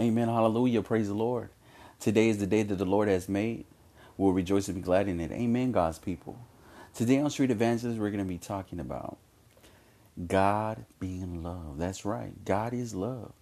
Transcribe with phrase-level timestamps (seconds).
[0.00, 0.28] Amen.
[0.28, 0.82] Hallelujah.
[0.82, 1.50] Praise the Lord.
[2.00, 3.66] Today is the day that the Lord has made.
[4.16, 5.30] We'll rejoice and be glad in it.
[5.30, 6.38] Amen, God's people.
[6.94, 9.18] Today on Street Evangelist, we're going to be talking about
[10.26, 11.78] God being love.
[11.78, 12.44] That's right.
[12.46, 13.32] God is love.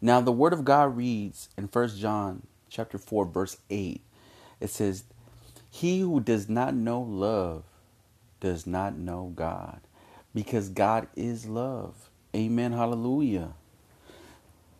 [0.00, 4.00] Now, the word of God reads in 1 John chapter 4 verse 8.
[4.60, 5.04] It says,
[5.70, 7.64] "He who does not know love
[8.40, 9.80] does not know God,
[10.34, 12.72] because God is love." Amen.
[12.72, 13.54] Hallelujah.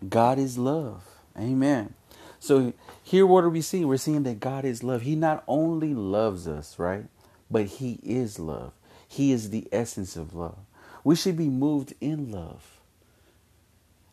[0.08, 1.17] God is love.
[1.38, 1.94] Amen.
[2.40, 2.72] So
[3.02, 3.88] here what are we seeing?
[3.88, 5.02] We're seeing that God is love.
[5.02, 7.04] He not only loves us, right?
[7.50, 8.72] But he is love.
[9.06, 10.58] He is the essence of love.
[11.04, 12.78] We should be moved in love.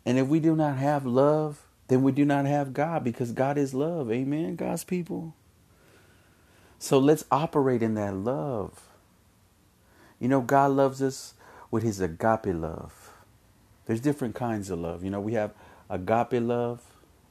[0.05, 3.57] And if we do not have love, then we do not have God because God
[3.57, 4.11] is love.
[4.11, 5.35] Amen, God's people.
[6.79, 8.81] So let's operate in that love.
[10.19, 11.33] You know, God loves us
[11.71, 13.11] with his agape love.
[13.85, 15.03] There's different kinds of love.
[15.03, 15.53] You know, we have
[15.89, 16.81] agape love,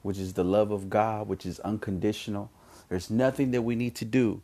[0.04, 2.50] which is the love of God, which is unconditional.
[2.90, 4.42] There's nothing that we need to do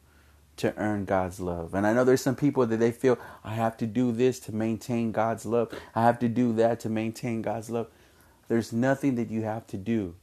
[0.56, 1.74] to earn God's love.
[1.74, 4.54] And I know there's some people that they feel I have to do this to
[4.54, 5.72] maintain God's love.
[5.94, 7.88] I have to do that to maintain God's love.
[8.48, 10.14] There's nothing that you have to do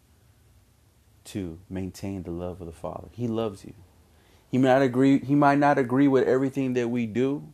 [1.26, 3.10] to maintain the love of the Father.
[3.12, 3.76] He loves you.
[4.50, 7.54] He might not agree he might not agree with everything that we do,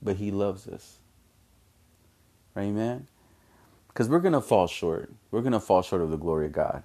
[0.00, 0.98] but he loves us.
[2.56, 3.08] Amen
[3.92, 5.12] because we're gonna fall short.
[5.30, 6.82] We're gonna fall short of the glory of God.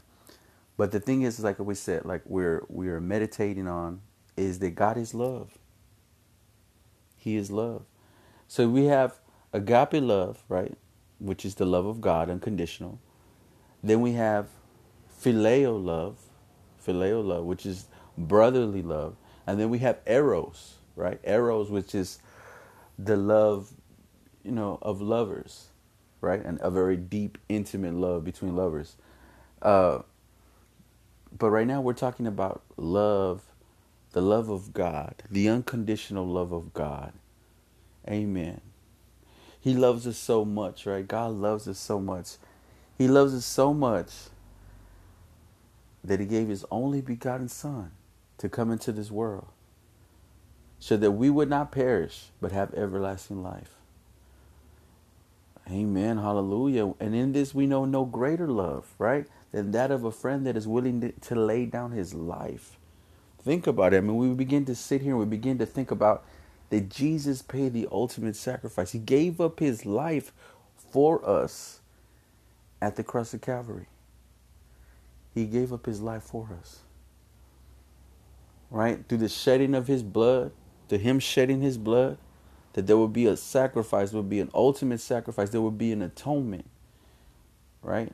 [0.77, 4.01] But the thing is, like we said, like we're we're meditating on
[4.37, 5.57] is that God is love.
[7.17, 7.83] He is love.
[8.47, 9.19] So we have
[9.53, 10.77] agape love, right,
[11.19, 12.99] which is the love of God, unconditional.
[13.83, 14.47] Then we have
[15.21, 16.17] phileo love,
[16.85, 19.15] phileo love, which is brotherly love,
[19.47, 21.19] and then we have eros, right?
[21.23, 22.19] Eros, which is
[22.99, 23.71] the love,
[24.43, 25.69] you know, of lovers
[26.21, 26.43] right?
[26.43, 28.95] And a very deep, intimate love between lovers.
[29.61, 29.99] Uh,
[31.37, 33.43] but right now we're talking about love,
[34.13, 37.13] the love of God, the unconditional love of God.
[38.07, 38.61] Amen.
[39.59, 41.07] He loves us so much, right?
[41.07, 42.37] God loves us so much.
[42.97, 44.11] He loves us so much
[46.03, 47.91] that He gave His only begotten Son
[48.37, 49.47] to come into this world
[50.79, 53.76] so that we would not perish but have everlasting life.
[55.69, 56.17] Amen.
[56.17, 56.93] Hallelujah.
[56.99, 60.55] And in this, we know no greater love, right, than that of a friend that
[60.55, 62.77] is willing to, lay down his life.
[63.41, 63.97] Think about it.
[63.97, 66.23] I mean, we begin to sit here and we begin to think about
[66.69, 68.91] that Jesus paid the ultimate sacrifice.
[68.91, 70.33] He gave up his life
[70.75, 71.81] for us
[72.81, 73.87] at the cross of Calvary.
[75.33, 76.79] He gave up his life for us.
[78.69, 79.07] Right?
[79.07, 80.51] Through the shedding of his blood,
[80.89, 82.17] to him shedding his blood,
[82.77, 86.03] that there would be a sacrifice, would be an ultimate sacrifice, there would be an
[86.03, 86.69] atonement,
[87.81, 88.13] right?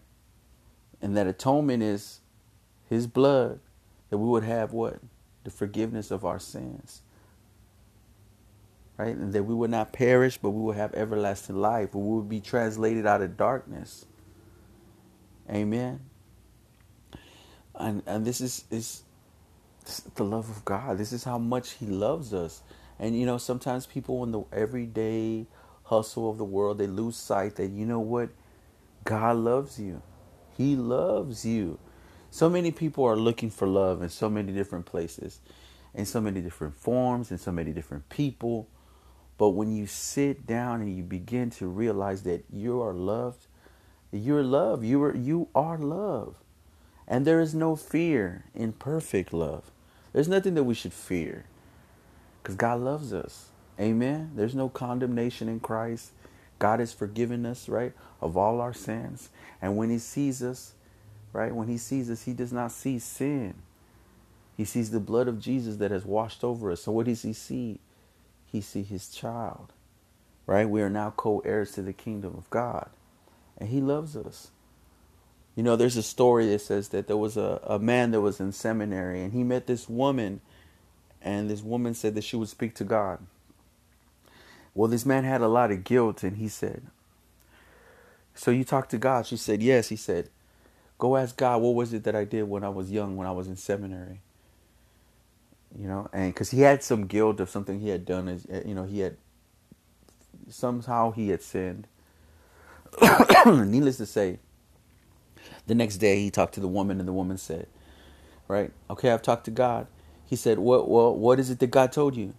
[1.02, 2.22] And that atonement is
[2.90, 3.60] his blood,
[4.10, 5.00] that we would have what?
[5.44, 7.02] The forgiveness of our sins.
[8.98, 9.14] Right?
[9.18, 11.94] And that we would not perish, but we would have everlasting life.
[11.94, 14.06] We would be translated out of darkness.
[15.52, 16.00] Amen.
[17.76, 19.04] And and this is is
[20.16, 20.98] the love of God.
[21.00, 22.62] This is how much He loves us.
[23.00, 25.48] And you know, sometimes people in the everyday
[25.84, 28.30] hustle of the world, they lose sight that you know what?
[29.04, 30.02] God loves you.
[30.58, 31.80] He loves you.
[32.32, 35.40] So many people are looking for love in so many different places,
[35.94, 38.68] in so many different forms, in so many different people.
[39.38, 43.48] But when you sit down and you begin to realize that you are loved,
[44.12, 44.86] you're loved.
[44.86, 46.36] You are you are love.
[47.08, 49.72] And there is no fear in perfect love.
[50.14, 51.46] There's nothing that we should fear.
[52.44, 53.48] Because God loves us.
[53.80, 54.34] Amen.
[54.36, 56.12] There's no condemnation in Christ.
[56.60, 59.30] God has forgiven us, right, of all our sins.
[59.62, 60.74] And when He sees us,
[61.32, 63.56] right, when He sees us, He does not see sin.
[64.56, 66.84] He sees the blood of Jesus that has washed over us.
[66.84, 67.80] So what does He see?
[68.46, 69.74] He sees His child,
[70.46, 70.70] right?
[70.70, 72.90] We are now co-heirs to the kingdom of God,
[73.58, 74.52] and He loves us.
[75.56, 78.40] You know, there's a story that says that there was a, a man that was
[78.40, 80.42] in seminary, and he met this woman
[81.24, 83.20] and this woman said that she would speak to God.
[84.74, 86.84] Well, this man had a lot of guilt, and he said,
[88.36, 89.28] So you talked to God?
[89.28, 89.90] She said, Yes.
[89.90, 90.30] He said,
[90.98, 93.32] Go ask God, what was it that I did when I was young, when I
[93.32, 94.22] was in seminary?
[95.78, 98.76] You know, and because he had some guilt of something he had done, as you
[98.76, 99.18] know, he had
[100.50, 101.88] somehow he had sinned.
[103.46, 104.40] Needless to say,
[105.66, 107.68] the next day he talked to the woman, and the woman said,
[108.48, 109.88] Right, okay, I've talked to God.
[110.34, 110.90] He said, "What?
[110.90, 112.34] Well, what is it that God told you?"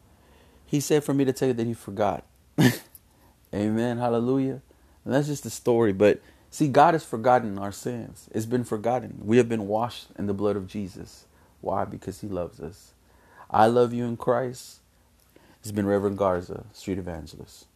[0.67, 2.25] He said for me to tell you that He forgot.
[3.55, 3.99] Amen.
[3.99, 4.63] Hallelujah.
[5.05, 6.21] And that's just the story, but
[6.55, 8.29] See, God has forgotten our sins.
[8.33, 9.23] It's been forgotten.
[9.25, 11.25] We have been washed in the blood of Jesus.
[11.61, 11.85] Why?
[11.85, 12.93] Because He loves us.
[13.51, 14.79] I love you in Christ.
[15.61, 17.67] It's been Reverend Garza, Street Evangelist.